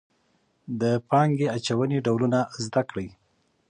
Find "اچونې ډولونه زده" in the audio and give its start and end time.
1.55-2.81